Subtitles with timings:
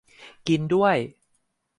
[0.47, 0.97] กินด้วย!